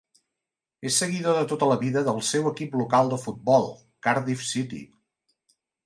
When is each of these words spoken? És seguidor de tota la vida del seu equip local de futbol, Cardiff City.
És 0.89 0.95
seguidor 1.01 1.35
de 1.41 1.43
tota 1.51 1.67
la 1.73 1.77
vida 1.83 2.03
del 2.09 2.19
seu 2.31 2.49
equip 2.55 2.75
local 2.83 3.13
de 3.15 3.23
futbol, 3.27 3.71
Cardiff 4.09 4.51
City. 4.55 4.85